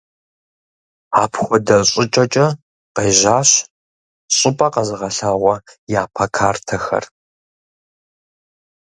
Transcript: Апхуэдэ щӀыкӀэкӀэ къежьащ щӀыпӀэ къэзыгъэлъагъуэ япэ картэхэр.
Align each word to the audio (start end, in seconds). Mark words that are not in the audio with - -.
Апхуэдэ 1.21 1.77
щӀыкӀэкӀэ 1.89 2.47
къежьащ 2.95 3.49
щӀыпӀэ 4.37 4.67
къэзыгъэлъагъуэ 4.73 5.55
япэ 6.01 6.25
картэхэр. 6.35 7.05